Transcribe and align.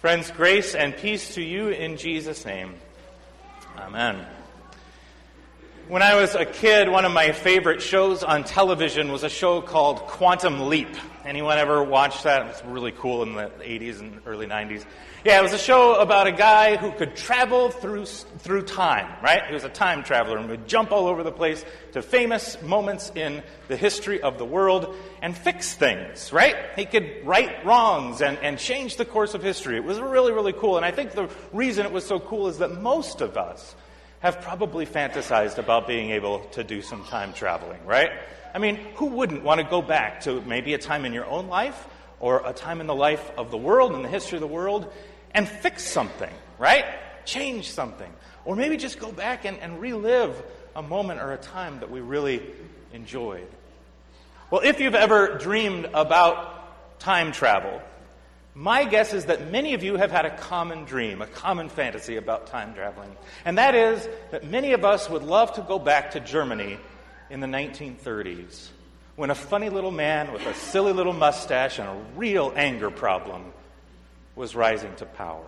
Friends, 0.00 0.30
grace 0.30 0.74
and 0.74 0.96
peace 0.96 1.34
to 1.34 1.42
you 1.42 1.68
in 1.68 1.98
Jesus' 1.98 2.46
name. 2.46 2.74
Amen. 3.76 4.24
When 5.90 6.02
I 6.02 6.14
was 6.14 6.36
a 6.36 6.44
kid, 6.44 6.88
one 6.88 7.04
of 7.04 7.10
my 7.10 7.32
favorite 7.32 7.82
shows 7.82 8.22
on 8.22 8.44
television 8.44 9.10
was 9.10 9.24
a 9.24 9.28
show 9.28 9.60
called 9.60 9.98
Quantum 10.02 10.68
Leap. 10.68 10.94
Anyone 11.24 11.58
ever 11.58 11.82
watched 11.82 12.22
that? 12.22 12.42
It 12.42 12.46
was 12.46 12.62
really 12.64 12.92
cool 12.92 13.24
in 13.24 13.34
the 13.34 13.50
80s 13.60 13.98
and 13.98 14.20
early 14.24 14.46
90s. 14.46 14.84
Yeah, 15.24 15.40
it 15.40 15.42
was 15.42 15.52
a 15.52 15.58
show 15.58 15.96
about 15.96 16.28
a 16.28 16.32
guy 16.32 16.76
who 16.76 16.92
could 16.92 17.16
travel 17.16 17.70
through, 17.70 18.06
through 18.06 18.66
time, 18.66 19.12
right? 19.20 19.44
He 19.48 19.52
was 19.52 19.64
a 19.64 19.68
time 19.68 20.04
traveler 20.04 20.38
and 20.38 20.48
would 20.48 20.68
jump 20.68 20.92
all 20.92 21.08
over 21.08 21.24
the 21.24 21.32
place 21.32 21.64
to 21.90 22.02
famous 22.02 22.62
moments 22.62 23.10
in 23.16 23.42
the 23.66 23.76
history 23.76 24.22
of 24.22 24.38
the 24.38 24.44
world 24.44 24.94
and 25.22 25.36
fix 25.36 25.74
things, 25.74 26.32
right? 26.32 26.54
He 26.76 26.84
could 26.84 27.26
right 27.26 27.66
wrongs 27.66 28.22
and, 28.22 28.38
and 28.38 28.60
change 28.60 28.94
the 28.94 29.04
course 29.04 29.34
of 29.34 29.42
history. 29.42 29.74
It 29.74 29.82
was 29.82 29.98
really, 29.98 30.30
really 30.30 30.52
cool. 30.52 30.76
And 30.76 30.86
I 30.86 30.92
think 30.92 31.10
the 31.10 31.28
reason 31.52 31.84
it 31.84 31.90
was 31.90 32.06
so 32.06 32.20
cool 32.20 32.46
is 32.46 32.58
that 32.58 32.80
most 32.80 33.22
of 33.22 33.36
us 33.36 33.74
have 34.20 34.40
probably 34.42 34.86
fantasized 34.86 35.58
about 35.58 35.86
being 35.86 36.10
able 36.10 36.40
to 36.50 36.62
do 36.62 36.82
some 36.82 37.04
time 37.04 37.32
traveling, 37.32 37.84
right? 37.84 38.10
I 38.54 38.58
mean, 38.58 38.76
who 38.96 39.06
wouldn't 39.06 39.42
want 39.42 39.60
to 39.60 39.66
go 39.66 39.80
back 39.80 40.20
to 40.22 40.40
maybe 40.42 40.74
a 40.74 40.78
time 40.78 41.04
in 41.04 41.12
your 41.12 41.26
own 41.26 41.48
life 41.48 41.88
or 42.20 42.42
a 42.46 42.52
time 42.52 42.80
in 42.80 42.86
the 42.86 42.94
life 42.94 43.30
of 43.38 43.50
the 43.50 43.56
world, 43.56 43.94
in 43.94 44.02
the 44.02 44.08
history 44.08 44.36
of 44.36 44.40
the 44.40 44.46
world, 44.46 44.92
and 45.32 45.48
fix 45.48 45.84
something, 45.84 46.32
right? 46.58 46.84
Change 47.24 47.70
something. 47.70 48.10
Or 48.44 48.56
maybe 48.56 48.76
just 48.76 48.98
go 48.98 49.10
back 49.10 49.44
and, 49.44 49.58
and 49.58 49.80
relive 49.80 50.40
a 50.76 50.82
moment 50.82 51.20
or 51.20 51.32
a 51.32 51.38
time 51.38 51.80
that 51.80 51.90
we 51.90 52.00
really 52.00 52.42
enjoyed. 52.92 53.46
Well, 54.50 54.62
if 54.62 54.80
you've 54.80 54.94
ever 54.94 55.38
dreamed 55.38 55.88
about 55.94 56.98
time 56.98 57.32
travel, 57.32 57.80
my 58.54 58.84
guess 58.84 59.12
is 59.12 59.26
that 59.26 59.50
many 59.50 59.74
of 59.74 59.82
you 59.82 59.96
have 59.96 60.10
had 60.10 60.26
a 60.26 60.36
common 60.36 60.84
dream, 60.84 61.22
a 61.22 61.26
common 61.26 61.68
fantasy 61.68 62.16
about 62.16 62.48
time 62.48 62.74
traveling. 62.74 63.14
And 63.44 63.58
that 63.58 63.74
is 63.74 64.08
that 64.32 64.44
many 64.44 64.72
of 64.72 64.84
us 64.84 65.08
would 65.08 65.22
love 65.22 65.54
to 65.54 65.62
go 65.62 65.78
back 65.78 66.12
to 66.12 66.20
Germany 66.20 66.78
in 67.30 67.40
the 67.40 67.46
1930s 67.46 68.68
when 69.16 69.30
a 69.30 69.34
funny 69.34 69.68
little 69.68 69.90
man 69.90 70.32
with 70.32 70.44
a 70.46 70.54
silly 70.54 70.92
little 70.92 71.12
mustache 71.12 71.78
and 71.78 71.88
a 71.88 72.02
real 72.16 72.52
anger 72.56 72.90
problem 72.90 73.52
was 74.34 74.56
rising 74.56 74.94
to 74.96 75.04
power. 75.04 75.46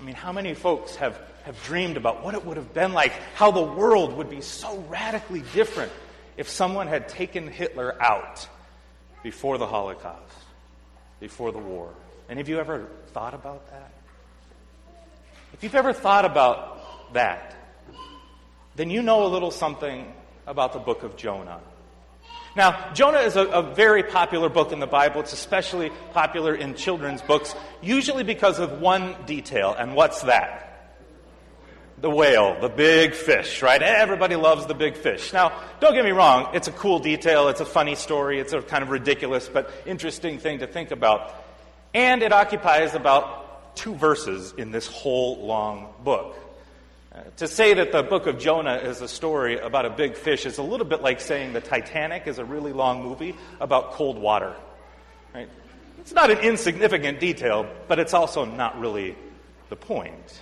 I 0.00 0.02
mean, 0.02 0.14
how 0.14 0.32
many 0.32 0.54
folks 0.54 0.96
have, 0.96 1.20
have 1.42 1.62
dreamed 1.64 1.96
about 1.96 2.24
what 2.24 2.34
it 2.34 2.46
would 2.46 2.56
have 2.56 2.72
been 2.72 2.92
like, 2.92 3.12
how 3.34 3.50
the 3.50 3.62
world 3.62 4.16
would 4.16 4.30
be 4.30 4.40
so 4.40 4.78
radically 4.88 5.42
different 5.52 5.92
if 6.36 6.48
someone 6.48 6.86
had 6.86 7.08
taken 7.08 7.48
Hitler 7.48 8.00
out 8.00 8.48
before 9.22 9.58
the 9.58 9.66
Holocaust? 9.66 10.32
Before 11.20 11.52
the 11.52 11.58
war. 11.58 11.90
Any 12.28 12.40
of 12.40 12.48
you 12.48 12.58
ever 12.58 12.86
thought 13.12 13.34
about 13.34 13.70
that? 13.70 13.92
If 15.52 15.62
you've 15.62 15.74
ever 15.74 15.92
thought 15.92 16.24
about 16.24 17.12
that, 17.12 17.54
then 18.76 18.90
you 18.90 19.02
know 19.02 19.26
a 19.26 19.28
little 19.28 19.50
something 19.50 20.12
about 20.46 20.72
the 20.72 20.78
book 20.78 21.02
of 21.02 21.16
Jonah. 21.16 21.60
Now, 22.56 22.92
Jonah 22.94 23.20
is 23.20 23.36
a, 23.36 23.46
a, 23.46 23.62
very 23.62 24.02
popular 24.02 24.48
book 24.48 24.72
in 24.72 24.80
the 24.80 24.86
Bible. 24.86 25.20
It's 25.20 25.32
especially 25.32 25.90
popular 26.12 26.54
in 26.54 26.74
children's 26.74 27.22
books, 27.22 27.54
usually 27.80 28.24
because 28.24 28.58
of 28.58 28.80
one 28.80 29.14
detail, 29.24 29.74
and 29.78 29.94
what's 29.94 30.22
that? 30.22 30.69
The 32.00 32.08
whale, 32.08 32.58
the 32.58 32.70
big 32.70 33.14
fish, 33.14 33.60
right? 33.60 33.82
Everybody 33.82 34.34
loves 34.34 34.64
the 34.64 34.74
big 34.74 34.96
fish. 34.96 35.34
Now, 35.34 35.52
don't 35.80 35.92
get 35.92 36.04
me 36.04 36.12
wrong, 36.12 36.48
it's 36.54 36.66
a 36.66 36.72
cool 36.72 36.98
detail, 36.98 37.48
it's 37.48 37.60
a 37.60 37.66
funny 37.66 37.94
story, 37.94 38.40
it's 38.40 38.54
a 38.54 38.62
kind 38.62 38.82
of 38.82 38.88
ridiculous 38.88 39.50
but 39.50 39.70
interesting 39.84 40.38
thing 40.38 40.60
to 40.60 40.66
think 40.66 40.92
about. 40.92 41.34
And 41.92 42.22
it 42.22 42.32
occupies 42.32 42.94
about 42.94 43.76
two 43.76 43.94
verses 43.94 44.54
in 44.56 44.70
this 44.70 44.86
whole 44.86 45.44
long 45.46 45.92
book. 46.02 46.36
Uh, 47.12 47.22
to 47.36 47.46
say 47.46 47.74
that 47.74 47.92
the 47.92 48.02
book 48.02 48.26
of 48.26 48.38
Jonah 48.38 48.76
is 48.76 49.02
a 49.02 49.08
story 49.08 49.58
about 49.58 49.84
a 49.84 49.90
big 49.90 50.16
fish 50.16 50.46
is 50.46 50.56
a 50.56 50.62
little 50.62 50.86
bit 50.86 51.02
like 51.02 51.20
saying 51.20 51.52
the 51.52 51.60
Titanic 51.60 52.26
is 52.26 52.38
a 52.38 52.44
really 52.44 52.72
long 52.72 53.02
movie 53.02 53.34
about 53.60 53.92
cold 53.92 54.16
water. 54.16 54.54
Right? 55.34 55.48
It's 55.98 56.12
not 56.12 56.30
an 56.30 56.38
insignificant 56.38 57.20
detail, 57.20 57.68
but 57.88 57.98
it's 57.98 58.14
also 58.14 58.46
not 58.46 58.80
really 58.80 59.16
the 59.68 59.76
point. 59.76 60.40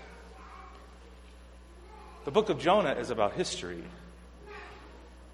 The 2.29 2.33
book 2.33 2.51
of 2.51 2.59
Jonah 2.59 2.93
is 2.93 3.09
about 3.09 3.33
history, 3.33 3.83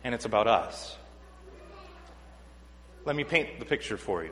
and 0.04 0.14
it's 0.14 0.26
about 0.26 0.46
us. 0.46 0.96
Let 3.04 3.16
me 3.16 3.24
paint 3.24 3.58
the 3.58 3.64
picture 3.64 3.96
for 3.96 4.22
you. 4.22 4.30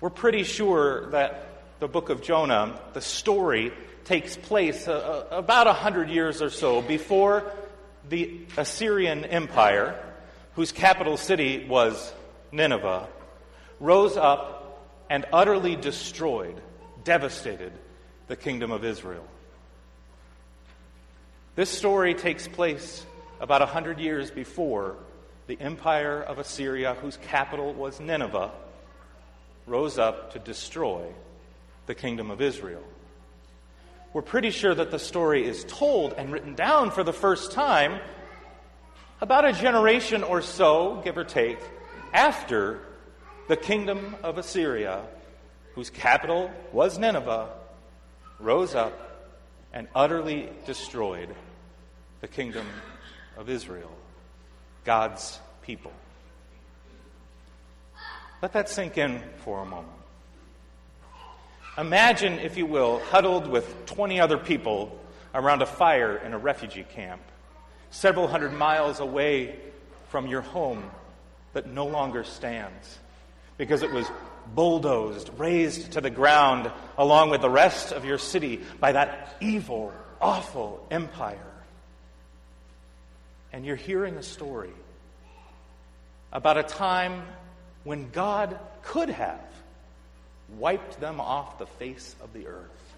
We're 0.00 0.08
pretty 0.08 0.44
sure 0.44 1.10
that 1.10 1.62
the 1.78 1.88
book 1.88 2.08
of 2.08 2.22
Jonah, 2.22 2.80
the 2.94 3.02
story, 3.02 3.70
takes 4.06 4.38
place 4.38 4.88
uh, 4.88 5.26
uh 5.30 5.36
about 5.36 5.66
100 5.66 6.08
years 6.08 6.40
or 6.40 6.48
so 6.48 6.80
before 6.80 7.52
the 8.08 8.40
Assyrian 8.56 9.26
Empire, 9.26 10.02
whose 10.54 10.72
capital 10.72 11.18
city 11.18 11.66
was 11.68 12.14
Nineveh, 12.50 13.08
rose 13.78 14.16
up 14.16 14.88
and 15.10 15.26
utterly 15.34 15.76
destroyed, 15.76 16.58
devastated 17.04 17.74
the 18.26 18.36
kingdom 18.36 18.70
of 18.72 18.86
Israel. 18.86 19.26
This 21.56 21.70
story 21.70 22.14
takes 22.14 22.48
place 22.48 23.06
about 23.40 23.60
100 23.60 24.00
years 24.00 24.28
before 24.32 24.96
the 25.46 25.56
empire 25.60 26.20
of 26.20 26.40
Assyria, 26.40 26.94
whose 26.94 27.16
capital 27.16 27.72
was 27.72 28.00
Nineveh, 28.00 28.50
rose 29.64 29.96
up 29.96 30.32
to 30.32 30.40
destroy 30.40 31.04
the 31.86 31.94
kingdom 31.94 32.32
of 32.32 32.40
Israel. 32.40 32.82
We're 34.12 34.22
pretty 34.22 34.50
sure 34.50 34.74
that 34.74 34.90
the 34.90 34.98
story 34.98 35.46
is 35.46 35.62
told 35.68 36.14
and 36.14 36.32
written 36.32 36.56
down 36.56 36.90
for 36.90 37.04
the 37.04 37.12
first 37.12 37.52
time 37.52 38.00
about 39.20 39.44
a 39.44 39.52
generation 39.52 40.24
or 40.24 40.42
so, 40.42 41.02
give 41.04 41.16
or 41.16 41.22
take, 41.22 41.60
after 42.12 42.80
the 43.46 43.56
kingdom 43.56 44.16
of 44.24 44.38
Assyria, 44.38 45.02
whose 45.76 45.88
capital 45.88 46.50
was 46.72 46.98
Nineveh, 46.98 47.48
rose 48.40 48.74
up 48.74 49.13
and 49.74 49.88
utterly 49.94 50.48
destroyed 50.66 51.34
the 52.20 52.28
kingdom 52.28 52.66
of 53.36 53.50
Israel, 53.50 53.90
God's 54.84 55.38
people. 55.62 55.92
Let 58.40 58.52
that 58.52 58.68
sink 58.68 58.96
in 58.96 59.20
for 59.38 59.60
a 59.60 59.66
moment. 59.66 59.92
Imagine, 61.76 62.38
if 62.38 62.56
you 62.56 62.66
will, 62.66 63.00
huddled 63.00 63.48
with 63.48 63.86
20 63.86 64.20
other 64.20 64.38
people 64.38 64.96
around 65.34 65.60
a 65.60 65.66
fire 65.66 66.16
in 66.16 66.32
a 66.32 66.38
refugee 66.38 66.86
camp, 66.94 67.20
several 67.90 68.28
hundred 68.28 68.52
miles 68.52 69.00
away 69.00 69.58
from 70.08 70.28
your 70.28 70.42
home 70.42 70.88
that 71.52 71.66
no 71.66 71.86
longer 71.86 72.22
stands 72.22 72.98
because 73.58 73.82
it 73.82 73.90
was 73.90 74.06
bulldozed, 74.54 75.30
razed 75.38 75.92
to 75.92 76.00
the 76.00 76.10
ground, 76.10 76.70
along 76.98 77.30
with 77.30 77.40
the 77.40 77.50
rest 77.50 77.92
of 77.92 78.04
your 78.04 78.18
city 78.18 78.60
by 78.80 78.92
that 78.92 79.36
evil, 79.40 79.92
awful 80.20 80.86
empire. 80.90 81.38
And 83.52 83.64
you're 83.64 83.76
hearing 83.76 84.16
a 84.16 84.22
story 84.22 84.72
about 86.32 86.58
a 86.58 86.62
time 86.64 87.22
when 87.84 88.10
God 88.10 88.58
could 88.82 89.10
have 89.10 89.40
wiped 90.58 91.00
them 91.00 91.20
off 91.20 91.58
the 91.58 91.66
face 91.66 92.14
of 92.22 92.32
the 92.32 92.48
earth. 92.48 92.94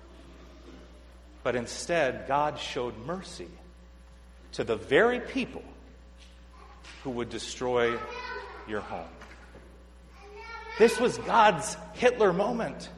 But 1.42 1.54
instead, 1.54 2.26
God 2.26 2.58
showed 2.58 2.96
mercy 3.06 3.48
to 4.52 4.64
the 4.64 4.76
very 4.76 5.20
people 5.20 5.62
who 7.04 7.10
would 7.10 7.28
destroy 7.28 7.96
your 8.66 8.80
home. 8.80 9.15
This 10.78 11.00
was 11.00 11.16
God's 11.18 11.76
Hitler 11.94 12.32
moment. 12.32 12.88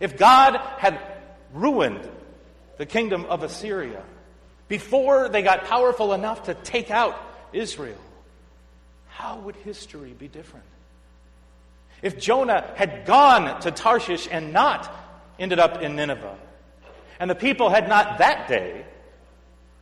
If 0.00 0.16
God 0.16 0.56
had 0.78 0.98
ruined 1.52 2.08
the 2.78 2.86
kingdom 2.86 3.26
of 3.26 3.42
Assyria 3.42 4.02
before 4.66 5.28
they 5.28 5.42
got 5.42 5.64
powerful 5.64 6.12
enough 6.12 6.44
to 6.44 6.54
take 6.54 6.90
out 6.90 7.16
Israel, 7.52 7.98
how 9.08 9.38
would 9.40 9.54
history 9.56 10.12
be 10.18 10.26
different? 10.26 10.66
If 12.02 12.18
Jonah 12.18 12.72
had 12.74 13.06
gone 13.06 13.60
to 13.60 13.70
Tarshish 13.70 14.28
and 14.30 14.52
not 14.52 14.92
ended 15.38 15.58
up 15.58 15.80
in 15.80 15.94
Nineveh, 15.94 16.36
and 17.20 17.30
the 17.30 17.34
people 17.36 17.70
had 17.70 17.88
not 17.88 18.18
that 18.18 18.48
day 18.48 18.84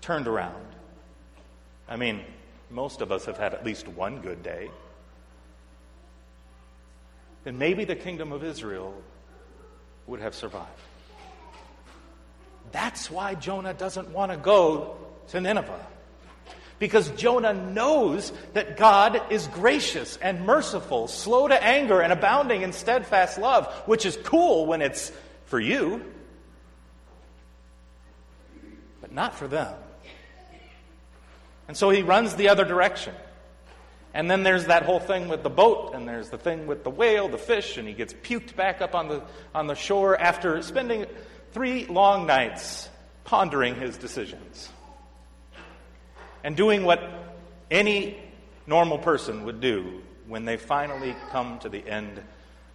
turned 0.02 0.28
around, 0.28 0.66
I 1.88 1.96
mean, 1.96 2.22
most 2.70 3.00
of 3.00 3.10
us 3.10 3.24
have 3.24 3.38
had 3.38 3.54
at 3.54 3.64
least 3.64 3.88
one 3.88 4.20
good 4.20 4.42
day 4.42 4.70
then 7.44 7.58
maybe 7.58 7.84
the 7.84 7.96
kingdom 7.96 8.32
of 8.32 8.44
Israel 8.44 8.94
would 10.06 10.20
have 10.20 10.34
survived. 10.34 10.68
That's 12.70 13.10
why 13.10 13.34
Jonah 13.34 13.74
doesn't 13.74 14.08
want 14.10 14.32
to 14.32 14.38
go 14.38 14.96
to 15.28 15.40
Nineveh. 15.40 15.86
Because 16.78 17.10
Jonah 17.10 17.54
knows 17.54 18.32
that 18.54 18.76
God 18.76 19.20
is 19.30 19.46
gracious 19.48 20.16
and 20.16 20.44
merciful, 20.44 21.06
slow 21.06 21.46
to 21.46 21.62
anger, 21.62 22.00
and 22.00 22.12
abounding 22.12 22.62
in 22.62 22.72
steadfast 22.72 23.38
love, 23.38 23.72
which 23.86 24.04
is 24.04 24.16
cool 24.24 24.66
when 24.66 24.82
it's 24.82 25.12
for 25.46 25.60
you, 25.60 26.02
but 29.00 29.12
not 29.12 29.34
for 29.34 29.46
them. 29.46 29.74
And 31.68 31.76
so 31.76 31.90
he 31.90 32.02
runs 32.02 32.34
the 32.34 32.48
other 32.48 32.64
direction. 32.64 33.14
And 34.14 34.30
then 34.30 34.42
there's 34.42 34.66
that 34.66 34.82
whole 34.82 35.00
thing 35.00 35.28
with 35.28 35.42
the 35.42 35.50
boat, 35.50 35.94
and 35.94 36.06
there's 36.06 36.28
the 36.28 36.36
thing 36.36 36.66
with 36.66 36.84
the 36.84 36.90
whale, 36.90 37.28
the 37.28 37.38
fish, 37.38 37.78
and 37.78 37.88
he 37.88 37.94
gets 37.94 38.12
puked 38.12 38.54
back 38.54 38.82
up 38.82 38.94
on 38.94 39.08
the, 39.08 39.22
on 39.54 39.66
the 39.66 39.74
shore 39.74 40.18
after 40.18 40.60
spending 40.62 41.06
three 41.52 41.86
long 41.86 42.26
nights 42.26 42.88
pondering 43.24 43.74
his 43.74 43.96
decisions 43.96 44.68
and 46.44 46.56
doing 46.56 46.84
what 46.84 47.02
any 47.70 48.18
normal 48.66 48.98
person 48.98 49.44
would 49.44 49.60
do 49.60 50.02
when 50.26 50.44
they 50.44 50.56
finally 50.56 51.16
come 51.30 51.58
to 51.60 51.68
the 51.68 51.86
end 51.86 52.20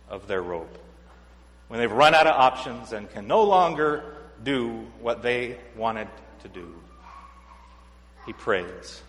of 0.09 0.27
their 0.27 0.41
rope. 0.41 0.77
When 1.67 1.79
they've 1.79 1.91
run 1.91 2.15
out 2.15 2.27
of 2.27 2.35
options 2.35 2.93
and 2.93 3.09
can 3.09 3.27
no 3.27 3.43
longer 3.43 4.15
do 4.43 4.87
what 5.01 5.21
they 5.21 5.57
wanted 5.75 6.07
to 6.43 6.47
do. 6.47 6.73
He 8.25 8.33
prays. 8.33 9.01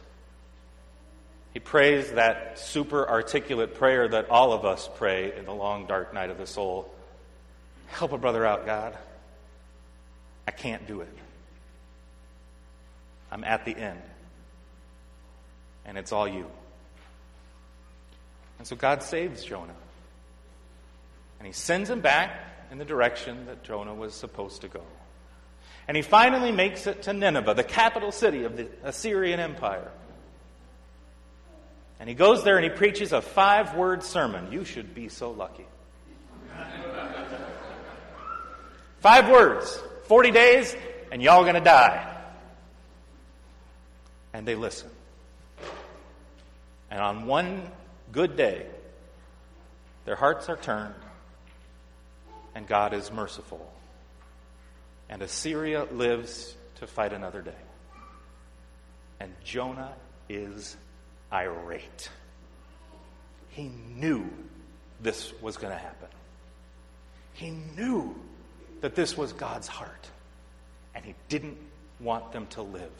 He 1.58 1.60
prays 1.60 2.12
that 2.12 2.56
super 2.56 3.08
articulate 3.08 3.74
prayer 3.74 4.06
that 4.06 4.30
all 4.30 4.52
of 4.52 4.64
us 4.64 4.88
pray 4.94 5.36
in 5.36 5.44
the 5.44 5.52
long, 5.52 5.88
dark 5.88 6.14
night 6.14 6.30
of 6.30 6.38
the 6.38 6.46
soul. 6.46 6.88
Help 7.88 8.12
a 8.12 8.16
brother 8.16 8.46
out, 8.46 8.64
God. 8.64 8.96
I 10.46 10.52
can't 10.52 10.86
do 10.86 11.00
it. 11.00 11.12
I'm 13.32 13.42
at 13.42 13.64
the 13.64 13.76
end 13.76 14.00
and 15.84 15.98
it's 15.98 16.12
all 16.12 16.28
you. 16.28 16.46
And 18.58 18.64
so 18.64 18.76
God 18.76 19.02
saves 19.02 19.42
Jonah. 19.42 19.74
And 21.40 21.46
he 21.48 21.52
sends 21.52 21.90
him 21.90 22.00
back 22.00 22.38
in 22.70 22.78
the 22.78 22.84
direction 22.84 23.46
that 23.46 23.64
Jonah 23.64 23.94
was 23.94 24.14
supposed 24.14 24.60
to 24.60 24.68
go. 24.68 24.82
And 25.88 25.96
he 25.96 26.04
finally 26.04 26.52
makes 26.52 26.86
it 26.86 27.02
to 27.02 27.12
Nineveh, 27.12 27.54
the 27.54 27.64
capital 27.64 28.12
city 28.12 28.44
of 28.44 28.56
the 28.56 28.68
Assyrian 28.84 29.40
Empire. 29.40 29.90
And 32.00 32.08
he 32.08 32.14
goes 32.14 32.44
there 32.44 32.56
and 32.56 32.64
he 32.64 32.70
preaches 32.70 33.12
a 33.12 33.20
five 33.20 33.74
word 33.74 34.02
sermon. 34.02 34.52
You 34.52 34.64
should 34.64 34.94
be 34.94 35.08
so 35.08 35.30
lucky. 35.30 35.66
five 39.00 39.28
words, 39.28 39.80
40 40.04 40.30
days, 40.30 40.76
and 41.10 41.22
y'all 41.22 41.44
gonna 41.44 41.60
die. 41.60 42.14
And 44.32 44.46
they 44.46 44.54
listen. 44.54 44.90
And 46.90 47.00
on 47.00 47.26
one 47.26 47.62
good 48.12 48.36
day, 48.36 48.66
their 50.04 50.16
hearts 50.16 50.48
are 50.48 50.56
turned, 50.56 50.94
and 52.54 52.66
God 52.66 52.94
is 52.94 53.12
merciful. 53.12 53.70
And 55.10 55.20
Assyria 55.22 55.84
lives 55.84 56.54
to 56.76 56.86
fight 56.86 57.12
another 57.12 57.42
day. 57.42 57.50
And 59.20 59.34
Jonah 59.44 59.92
is 60.28 60.76
irate. 61.32 62.10
He 63.50 63.70
knew 63.96 64.28
this 65.00 65.32
was 65.40 65.56
going 65.56 65.72
to 65.72 65.78
happen. 65.78 66.08
He 67.34 67.50
knew 67.50 68.14
that 68.80 68.94
this 68.94 69.16
was 69.16 69.32
God's 69.32 69.68
heart. 69.68 70.08
And 70.94 71.04
he 71.04 71.14
didn't 71.28 71.58
want 72.00 72.32
them 72.32 72.46
to 72.48 72.62
live. 72.62 72.90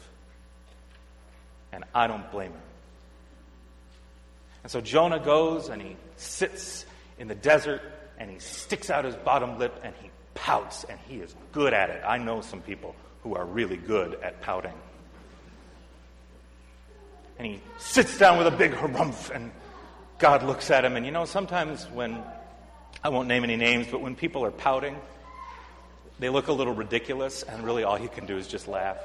And 1.73 1.85
I 1.95 2.07
don't 2.07 2.31
blame 2.31 2.53
him. 2.53 2.61
And 4.63 4.71
so 4.71 4.81
Jonah 4.81 5.21
goes 5.21 5.69
and 5.69 5.81
he 5.81 5.97
sits 6.17 6.85
in 7.19 7.29
the 7.29 7.35
desert 7.35 7.83
and 8.19 8.31
he 8.31 8.39
sticks 8.39 8.91
out 8.91 9.05
his 9.05 9.17
bottom 9.17 9.59
lip 9.59 9.81
and 9.83 9.95
he 10.03 10.11
pouts 10.35 10.85
and 10.85 10.99
he 11.09 11.17
is 11.17 11.35
good 11.53 11.73
at 11.73 11.91
it. 11.91 12.03
I 12.07 12.19
know 12.19 12.41
some 12.41 12.61
people 12.61 12.95
who 13.23 13.35
are 13.35 13.45
really 13.45 13.77
good 13.77 14.15
at 14.23 14.41
pouting. 14.41 14.75
And 17.39 17.47
he 17.47 17.61
sits 17.79 18.19
down 18.19 18.39
with 18.39 18.47
a 18.47 18.57
big 18.57 18.73
harumph 18.73 19.31
and 19.31 19.53
God 20.19 20.43
looks 20.43 20.71
at 20.71 20.85
him. 20.85 20.97
And 20.97 21.07
you 21.07 21.13
know, 21.13 21.25
sometimes 21.25 21.85
when, 21.85 22.23
I 23.03 23.09
won't 23.11 23.29
name 23.29 23.45
any 23.45 23.57
names, 23.57 23.87
but 23.91 24.01
when 24.01 24.17
people 24.17 24.45
are 24.45 24.51
pouting, 24.51 24.97
they 26.19 26.29
look 26.29 26.49
a 26.49 26.53
little 26.53 26.75
ridiculous 26.75 27.45
and 27.45 27.63
really 27.65 27.85
all 27.85 27.99
you 27.99 28.09
can 28.09 28.27
do 28.27 28.37
is 28.37 28.49
just 28.49 28.67
laugh. 28.67 28.99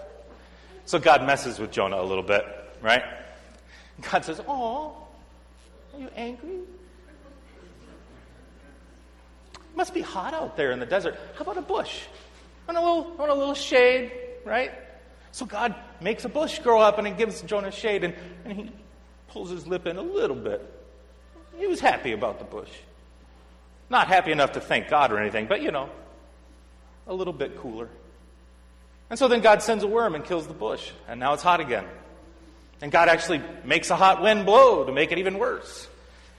So 0.86 1.00
God 1.00 1.24
messes 1.24 1.60
with 1.60 1.72
Jonah 1.72 2.02
a 2.02 2.04
little 2.04 2.24
bit, 2.24 2.44
right? 2.82 3.04
God 4.12 4.26
says, 4.26 4.42
Oh, 4.48 4.98
are 5.94 6.00
you 6.00 6.10
angry? 6.16 6.62
It 9.54 9.78
must 9.78 9.94
be 9.94 10.02
hot 10.02 10.34
out 10.34 10.58
there 10.58 10.72
in 10.72 10.80
the 10.80 10.86
desert. 10.86 11.18
How 11.36 11.44
about 11.44 11.58
a 11.58 11.62
bush? 11.62 12.02
I 12.68 12.74
Want 12.74 12.84
a 12.84 12.90
little, 12.90 13.14
I 13.14 13.20
want 13.20 13.32
a 13.32 13.36
little 13.36 13.54
shade, 13.54 14.12
right? 14.46 14.72
So 15.32 15.46
God 15.46 15.76
makes 16.04 16.26
a 16.26 16.30
bush 16.30 16.60
grow 16.60 16.80
up 16.80 16.98
and 16.98 17.08
it 17.08 17.18
gives 17.18 17.42
Jonah 17.42 17.72
shade 17.72 18.04
and, 18.04 18.14
and 18.46 18.54
he 18.54 18.72
pulls 19.30 19.50
his 19.50 19.66
lip 19.66 19.88
in 19.88 19.98
a 19.98 20.02
little 20.02 20.36
bit. 20.36 20.62
He 21.58 21.68
was 21.68 21.80
happy 21.80 22.12
about 22.12 22.40
the 22.40 22.46
bush. 22.46 22.70
Not 23.90 24.08
happy 24.08 24.32
enough 24.32 24.54
to 24.54 24.62
thank 24.62 24.90
God 24.90 25.12
or 25.12 25.20
anything, 25.20 25.48
but 25.48 25.62
you 25.62 25.72
know, 25.72 25.90
a 27.08 27.14
little 27.14 27.34
bit 27.34 27.58
cooler. 27.58 27.90
And 29.10 29.20
so 29.20 29.28
then 29.28 29.42
God 29.42 29.62
sends 29.62 29.84
a 29.84 29.88
worm 29.88 30.16
and 30.16 30.24
kills 30.24 30.48
the 30.48 30.54
bush, 30.54 30.92
and 31.08 31.20
now 31.20 31.34
it's 31.34 31.44
hot 31.44 31.60
again. 31.60 31.86
And 32.82 32.92
God 32.92 33.08
actually 33.10 33.42
makes 33.64 33.90
a 33.90 33.96
hot 33.96 34.22
wind 34.22 34.46
blow 34.46 34.86
to 34.86 34.92
make 34.92 35.12
it 35.12 35.20
even 35.20 35.38
worse. 35.38 35.88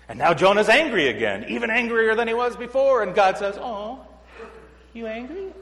And 0.08 0.19
now 0.19 0.34
Jonah's 0.34 0.69
angry 0.69 1.08
again, 1.08 1.46
even 1.49 1.70
angrier 1.70 2.14
than 2.14 2.28
he 2.28 2.34
was 2.34 2.56
before. 2.56 3.02
And 3.02 3.14
God 3.14 3.38
says, 3.38 3.56
Oh, 3.58 4.00
you 4.93 5.06
angry? 5.06 5.52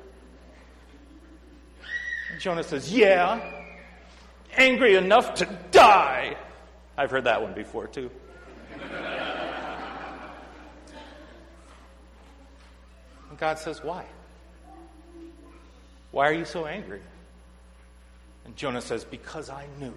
And 2.32 2.40
Jonah 2.40 2.64
says, 2.64 2.92
Yeah, 2.92 3.40
angry 4.56 4.96
enough 4.96 5.34
to 5.34 5.46
die. 5.70 6.36
I've 6.96 7.10
heard 7.10 7.24
that 7.24 7.42
one 7.42 7.54
before, 7.54 7.86
too. 7.86 8.10
and 13.30 13.38
God 13.38 13.58
says, 13.58 13.82
Why? 13.82 14.04
Why 16.10 16.28
are 16.28 16.34
you 16.34 16.44
so 16.44 16.66
angry? 16.66 17.00
And 18.44 18.56
Jonah 18.56 18.82
says, 18.82 19.04
Because 19.04 19.48
I 19.48 19.66
knew 19.80 19.94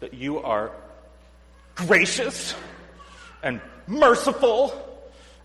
that 0.00 0.14
you 0.14 0.38
are 0.38 0.72
gracious 1.74 2.54
and 3.42 3.60
merciful 3.86 4.82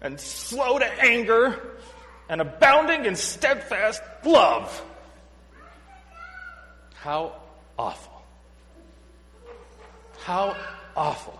and 0.01 0.19
slow 0.19 0.79
to 0.79 0.85
anger 1.03 1.59
and 2.29 2.41
abounding 2.41 3.05
in 3.05 3.15
steadfast 3.15 4.01
love. 4.23 4.81
How 6.95 7.40
awful. 7.81 8.21
How 10.19 10.55
awful 10.95 11.39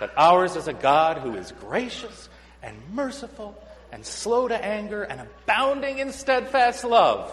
that 0.00 0.10
ours 0.16 0.56
is 0.56 0.66
a 0.66 0.72
God 0.72 1.18
who 1.18 1.36
is 1.36 1.52
gracious 1.52 2.28
and 2.64 2.76
merciful 2.92 3.56
and 3.92 4.04
slow 4.04 4.48
to 4.48 4.64
anger 4.64 5.04
and 5.04 5.20
abounding 5.20 5.98
in 5.98 6.12
steadfast 6.12 6.82
love 6.82 7.30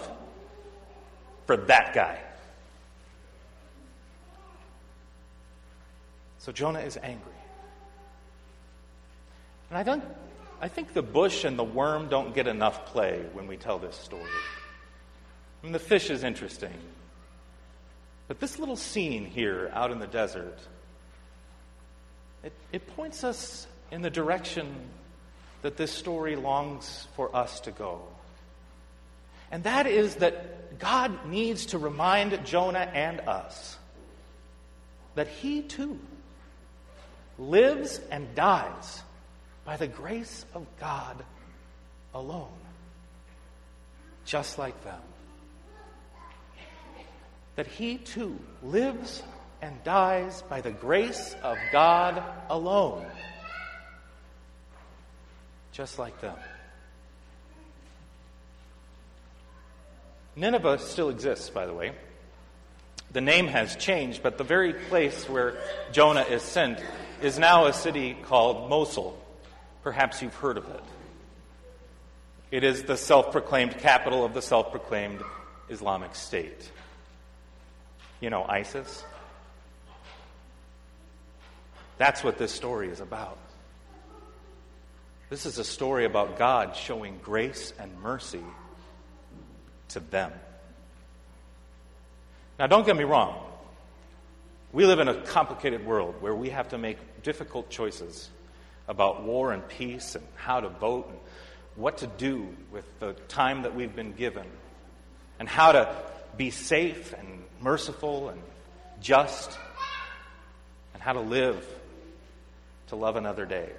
for 1.47 1.57
that 1.57 1.95
guy. 1.95 2.19
So 6.37 6.51
Jonah 6.51 6.81
is 6.81 6.97
angry. 7.01 7.39
And 9.71 9.79
I 9.79 9.83
think, 9.83 10.03
I 10.61 10.67
think 10.67 10.93
the 10.93 11.01
bush 11.01 11.45
and 11.45 11.57
the 11.57 11.63
worm 11.63 12.09
don't 12.09 12.35
get 12.35 12.45
enough 12.45 12.85
play 12.85 13.25
when 13.33 13.47
we 13.47 13.57
tell 13.57 13.79
this 13.79 13.95
story. 13.95 14.29
I 15.63 15.65
mean, 15.65 15.73
the 15.73 15.79
fish 15.79 16.11
is 16.11 16.23
interesting. 16.23 16.73
But 18.27 18.39
this 18.39 18.59
little 18.59 18.75
scene 18.75 19.25
here 19.25 19.69
out 19.73 19.91
in 19.91 19.99
the 19.99 20.07
desert, 20.07 20.57
it, 22.43 22.53
it 22.71 22.87
points 22.95 23.23
us 23.23 23.67
in 23.91 24.01
the 24.01 24.09
direction 24.09 24.73
that 25.61 25.77
this 25.77 25.91
story 25.91 26.35
longs 26.35 27.07
for 27.15 27.35
us 27.35 27.61
to 27.61 27.71
go. 27.71 28.01
And 29.51 29.63
that 29.65 29.87
is 29.87 30.15
that 30.15 30.79
God 30.79 31.27
needs 31.27 31.67
to 31.67 31.77
remind 31.77 32.43
Jonah 32.45 32.89
and 32.93 33.19
us 33.21 33.77
that 35.15 35.27
he 35.27 35.61
too 35.61 35.99
lives 37.37 37.99
and 38.11 38.33
dies 38.35 39.01
by 39.65 39.77
the 39.77 39.87
grace 39.87 40.45
of 40.53 40.65
God 40.79 41.23
alone, 42.13 42.49
just 44.25 44.57
like 44.57 44.83
them. 44.83 45.01
That 47.55 47.67
he 47.67 47.97
too 47.97 48.39
lives 48.63 49.21
and 49.61 49.83
dies 49.83 50.43
by 50.49 50.61
the 50.61 50.71
grace 50.71 51.35
of 51.43 51.57
God 51.71 52.21
alone, 52.49 53.05
just 55.71 55.97
like 55.97 56.19
them. 56.19 56.35
Nineveh 60.35 60.79
still 60.79 61.09
exists, 61.09 61.49
by 61.49 61.65
the 61.65 61.73
way. 61.73 61.93
The 63.11 63.21
name 63.21 63.47
has 63.47 63.75
changed, 63.75 64.23
but 64.23 64.37
the 64.39 64.43
very 64.43 64.73
place 64.73 65.29
where 65.29 65.57
Jonah 65.91 66.23
is 66.23 66.41
sent 66.41 66.79
is 67.21 67.37
now 67.37 67.67
a 67.67 67.73
city 67.73 68.17
called 68.23 68.69
Mosul. 68.69 69.17
Perhaps 69.83 70.21
you've 70.21 70.35
heard 70.35 70.57
of 70.57 70.67
it. 70.67 70.83
It 72.49 72.63
is 72.63 72.83
the 72.83 72.97
self 72.97 73.31
proclaimed 73.31 73.77
capital 73.77 74.25
of 74.25 74.33
the 74.33 74.41
self 74.41 74.71
proclaimed 74.71 75.21
Islamic 75.69 76.15
State. 76.15 76.71
You 78.23 78.29
know, 78.29 78.45
ISIS? 78.47 79.03
That's 81.97 82.23
what 82.23 82.37
this 82.37 82.53
story 82.53 82.87
is 82.87 83.01
about. 83.01 83.37
This 85.29 85.45
is 85.45 85.57
a 85.57 85.63
story 85.65 86.05
about 86.05 86.37
God 86.37 86.77
showing 86.77 87.19
grace 87.21 87.73
and 87.77 87.91
mercy 88.01 88.45
to 89.89 89.99
them. 89.99 90.31
Now, 92.57 92.67
don't 92.67 92.85
get 92.85 92.95
me 92.95 93.03
wrong. 93.03 93.43
We 94.71 94.85
live 94.85 94.99
in 94.99 95.09
a 95.09 95.21
complicated 95.23 95.85
world 95.85 96.21
where 96.21 96.33
we 96.33 96.51
have 96.51 96.69
to 96.69 96.77
make 96.77 97.23
difficult 97.23 97.69
choices 97.69 98.29
about 98.87 99.23
war 99.23 99.51
and 99.51 99.67
peace 99.67 100.15
and 100.15 100.25
how 100.35 100.61
to 100.61 100.69
vote 100.69 101.09
and 101.09 101.19
what 101.75 101.97
to 101.97 102.07
do 102.07 102.55
with 102.71 102.85
the 103.01 103.15
time 103.27 103.63
that 103.63 103.75
we've 103.75 103.93
been 103.93 104.13
given 104.13 104.45
and 105.39 105.49
how 105.49 105.73
to 105.73 105.93
be 106.37 106.51
safe 106.51 107.11
and 107.11 107.42
merciful 107.63 108.29
and 108.29 108.41
just 109.01 109.57
and 110.93 111.01
how 111.01 111.13
to 111.13 111.21
live 111.21 111.65
to 112.87 112.95
love 112.95 113.15
another 113.15 113.45
day. 113.45 113.69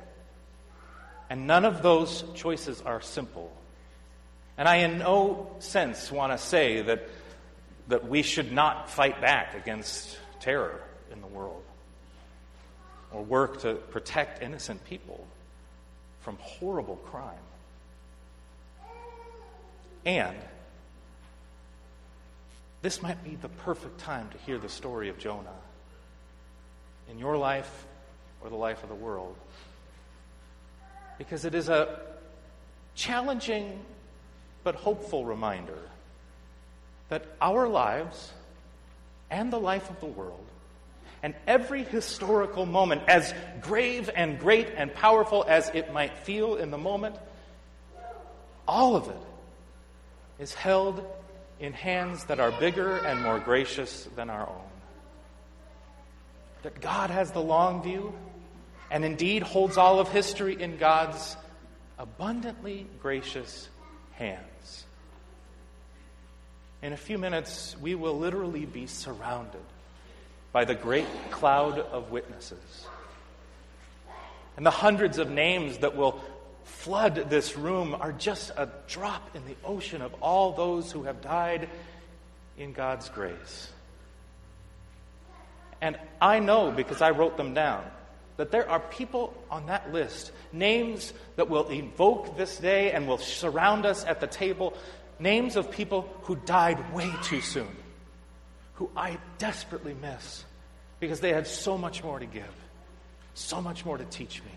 And 1.31 1.47
none 1.47 1.65
of 1.65 1.83
those 1.83 2.25
choices 2.35 2.81
are 2.83 3.01
simple. 3.01 3.53
And 4.57 4.69
I, 4.69 4.77
in 4.77 4.99
no 4.99 5.51
sense, 5.59 6.11
want 6.11 6.33
to 6.33 6.39
say 6.39 6.83
that, 6.83 7.09
that 7.89 8.09
we 8.09 8.23
should 8.23 8.53
not 8.53 8.91
fight 8.91 9.21
back 9.21 9.55
against 9.55 10.19
terror 10.41 10.81
in 11.13 11.21
the 11.21 11.27
world 11.27 11.63
or 13.13 13.23
work 13.23 13.61
to 13.63 13.75
protect 13.75 14.43
innocent 14.43 14.85
people 14.85 15.27
from 16.21 16.37
horrible 16.41 16.97
crime. 16.97 17.35
And 20.05 20.37
this 22.85 23.01
might 23.01 23.25
be 23.25 23.35
the 23.37 23.49
perfect 23.49 23.97
time 23.97 24.29
to 24.29 24.37
hear 24.45 24.59
the 24.59 24.69
story 24.69 25.09
of 25.09 25.17
Jonah 25.17 25.57
in 27.11 27.19
your 27.19 27.35
life 27.39 27.87
or 28.43 28.51
the 28.51 28.57
life 28.57 28.83
of 28.83 28.91
the 28.91 28.95
world. 28.95 29.35
Because 31.17 31.47
it 31.47 31.55
is 31.55 31.71
a 31.71 31.99
challenging 32.95 33.81
but 34.65 34.75
hopeful 34.75 35.25
reminder 35.25 35.79
that 37.09 37.25
our 37.41 37.67
lives 37.67 38.35
and 39.31 39.51
the 39.51 39.59
life 39.59 39.89
of 39.89 39.99
the 40.01 40.07
world 40.07 40.45
and 41.23 41.35
every 41.47 41.85
historical 41.85 42.67
moment, 42.67 43.01
as 43.09 43.33
grave 43.63 44.11
and 44.15 44.39
great 44.39 44.69
and 44.77 44.93
powerful 44.93 45.43
as 45.49 45.71
it 45.73 45.91
might 45.95 46.19
feel 46.19 46.57
in 46.57 46.71
the 46.71 46.77
moment, 46.77 47.17
all 48.69 48.95
of 48.95 49.09
it 49.09 49.23
is 50.39 50.53
held 50.53 51.03
in 51.61 51.73
hands 51.73 52.25
that 52.25 52.41
are 52.41 52.51
bigger 52.53 52.97
and 52.97 53.23
more 53.23 53.39
gracious 53.39 54.09
than 54.17 54.31
our 54.31 54.49
own. 54.49 54.71
That 56.63 56.81
God 56.81 57.11
has 57.11 57.31
the 57.31 57.43
long 57.43 57.83
view 57.83 58.15
and 58.91 59.05
indeed 59.05 59.43
holds 59.43 59.77
all 59.77 60.01
of 60.01 60.09
history 60.11 60.61
in 60.61 60.77
God's 60.77 61.37
abundantly 61.99 62.87
gracious 63.01 63.69
hands. 64.13 64.85
In 66.83 66.93
a 66.93 66.97
few 66.97 67.19
minutes, 67.19 67.77
we 67.81 67.95
will 67.95 68.19
literally 68.19 68.67
be 68.67 68.87
surrounded 68.87 69.63
by 70.53 70.65
the 70.65 70.75
great 70.75 71.07
cloud 71.31 71.79
of 71.79 72.11
witnesses. 72.11 72.87
And 74.57 74.65
the 74.65 74.71
hundreds 74.71 75.19
of 75.19 75.31
names 75.31 75.79
that 75.79 75.97
will 75.97 76.21
flood 76.65 77.31
this 77.31 77.57
room 77.57 77.95
are 77.95 78.13
just 78.13 78.51
a 78.57 78.69
drop 78.89 79.37
in 79.37 79.45
the 79.47 79.57
ocean 79.65 80.03
of 80.03 80.15
all 80.21 80.53
those 80.53 80.91
who 80.91 81.05
have 81.05 81.21
died 81.21 81.69
in 82.59 82.73
God's 82.73 83.09
grace. 83.09 83.71
And 85.81 85.99
I 86.21 86.39
know 86.39 86.71
because 86.71 87.03
I 87.03 87.11
wrote 87.11 87.37
them 87.37 87.55
down 87.55 87.85
that 88.37 88.51
there 88.51 88.69
are 88.69 88.81
people 88.81 89.35
on 89.51 89.67
that 89.67 89.93
list, 89.93 90.33
names 90.53 91.13
that 91.37 91.49
will 91.49 91.71
evoke 91.71 92.37
this 92.37 92.57
day 92.57 92.93
and 92.93 93.07
will 93.07 93.19
surround 93.19 93.87
us 93.87 94.05
at 94.05 94.21
the 94.21 94.27
table, 94.27 94.75
names 95.19 95.57
of 95.57 95.71
people 95.71 96.09
who 96.23 96.37
died 96.37 96.95
way 96.95 97.11
too 97.23 97.41
soon 97.41 97.69
who 98.75 98.91
I 98.97 99.19
desperately 99.39 99.95
miss 99.95 100.45
because 101.01 101.21
they 101.21 101.33
had 101.33 101.47
so 101.47 101.79
much 101.79 102.03
more 102.03 102.19
to 102.19 102.27
give, 102.27 102.45
so 103.35 103.61
much 103.61 103.85
more 103.85 103.99
to 103.99 104.05
teach 104.05 104.43
me. 104.43 104.51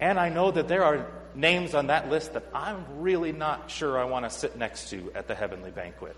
And 0.00 0.18
I 0.18 0.30
know 0.30 0.50
that 0.50 0.66
there 0.66 0.82
are 0.82 1.06
names 1.34 1.74
on 1.74 1.88
that 1.88 2.08
list 2.08 2.32
that 2.32 2.44
I'm 2.54 2.84
really 2.98 3.32
not 3.32 3.70
sure 3.70 3.98
I 3.98 4.04
want 4.04 4.24
to 4.24 4.30
sit 4.30 4.56
next 4.56 4.90
to 4.90 5.12
at 5.14 5.28
the 5.28 5.34
heavenly 5.34 5.70
banquet. 5.70 6.16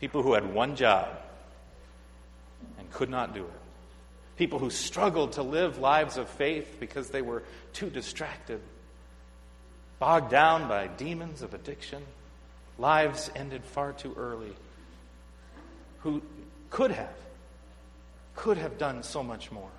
People 0.00 0.22
who 0.22 0.34
had 0.34 0.54
one 0.54 0.76
job 0.76 1.08
and 2.78 2.90
could 2.92 3.10
not 3.10 3.34
do 3.34 3.44
it. 3.44 3.60
People 4.36 4.60
who 4.60 4.70
struggled 4.70 5.32
to 5.32 5.42
live 5.42 5.78
lives 5.78 6.16
of 6.16 6.28
faith 6.28 6.76
because 6.78 7.10
they 7.10 7.22
were 7.22 7.42
too 7.72 7.90
distracted, 7.90 8.60
bogged 9.98 10.30
down 10.30 10.68
by 10.68 10.86
demons 10.86 11.42
of 11.42 11.54
addiction 11.54 12.02
lives 12.78 13.30
ended 13.34 13.64
far 13.64 13.92
too 13.92 14.14
early, 14.16 14.54
who 16.00 16.22
could 16.70 16.92
have, 16.92 17.16
could 18.36 18.56
have 18.58 18.78
done 18.78 19.02
so 19.02 19.22
much 19.22 19.50
more. 19.50 19.70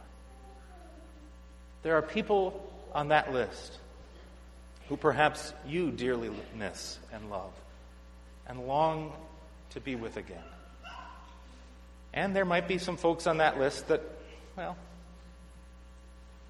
There 1.84 1.96
are 1.96 2.02
people 2.02 2.72
on 2.94 3.10
that 3.10 3.34
list 3.34 3.78
who 4.88 4.98
perhaps 4.98 5.54
you 5.68 5.92
dearly 5.92 6.32
miss 6.58 6.98
and 7.14 7.30
love 7.30 7.52
and 8.48 8.68
long 8.68 9.14
to 9.72 9.80
be 9.80 9.96
with 9.96 10.18
again. 10.18 10.44
And 12.14 12.36
there 12.36 12.46
might 12.46 12.68
be 12.68 12.80
some 12.80 12.98
folks 12.98 13.28
on 13.28 13.38
that 13.38 13.60
list 13.60 13.88
that, 13.90 14.02
well, 14.58 14.76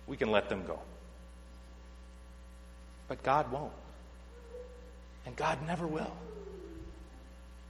we 0.07 0.15
can 0.15 0.31
let 0.31 0.49
them 0.49 0.63
go. 0.65 0.79
But 3.09 3.21
God 3.23 3.51
won't. 3.51 3.73
And 5.25 5.35
God 5.35 5.59
never 5.67 5.85
will. 5.85 6.11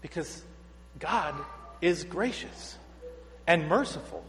Because 0.02 0.42
God 1.00 1.34
is 1.82 2.04
gracious 2.04 2.78
and 3.48 3.68
merciful, 3.68 4.24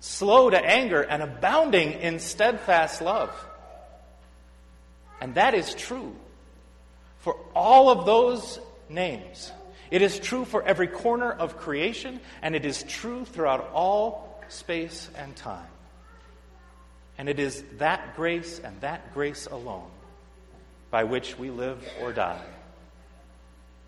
slow 0.00 0.50
to 0.50 0.58
anger, 0.58 1.02
and 1.02 1.22
abounding 1.22 1.92
in 1.92 2.18
steadfast 2.18 3.00
love. 3.00 3.30
And 5.20 5.34
that 5.34 5.54
is 5.54 5.74
true 5.74 6.14
for 7.18 7.36
all 7.54 7.90
of 7.90 8.06
those 8.06 8.60
names. 8.88 9.52
It 9.90 10.02
is 10.02 10.18
true 10.18 10.44
for 10.44 10.62
every 10.62 10.86
corner 10.86 11.30
of 11.30 11.56
creation, 11.56 12.20
and 12.42 12.54
it 12.54 12.64
is 12.64 12.82
true 12.82 13.24
throughout 13.24 13.70
all 13.72 14.40
space 14.48 15.08
and 15.16 15.34
time. 15.34 15.66
And 17.16 17.28
it 17.28 17.40
is 17.40 17.64
that 17.78 18.14
grace 18.14 18.60
and 18.60 18.80
that 18.82 19.12
grace 19.12 19.46
alone 19.46 19.90
by 20.90 21.04
which 21.04 21.38
we 21.38 21.50
live 21.50 21.82
or 22.00 22.12
die. 22.12 22.44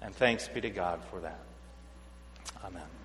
And 0.03 0.15
thanks 0.15 0.49
be 0.49 0.61
to 0.63 0.71
God 0.71 1.01
for 1.11 1.21
that. 1.21 1.39
Amen. 2.65 3.00